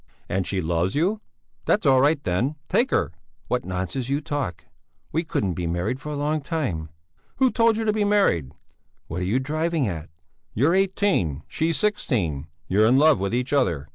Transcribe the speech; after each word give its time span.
"And 0.27 0.47
she 0.47 0.61
loves 0.61 0.95
you? 0.95 1.21
That's 1.65 1.85
all 1.85 2.01
right, 2.01 2.19
then! 2.23 2.55
Take 2.69 2.89
her!" 2.89 3.11
"What 3.49 3.65
nonsense 3.65 4.09
you 4.09 4.19
talk! 4.19 4.65
We 5.11 5.23
couldn't 5.23 5.53
be 5.53 5.67
married 5.67 5.99
for 5.99 6.09
a 6.11 6.15
long 6.15 6.41
time!" 6.41 6.89
"Who 7.35 7.51
told 7.51 7.77
you 7.77 7.85
to 7.85 7.93
be 7.93 8.03
married?" 8.03 8.51
"What 9.05 9.21
are 9.21 9.25
you 9.25 9.37
driving 9.39 9.87
at?" 9.87 10.09
"You're 10.55 10.73
eighteen, 10.73 11.43
she's 11.47 11.77
sixteen! 11.77 12.47
You're 12.67 12.87
in 12.87 12.97
love 12.97 13.19
with 13.19 13.31
each 13.31 13.53
other! 13.53 13.89